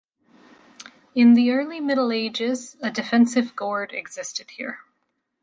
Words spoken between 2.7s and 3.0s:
a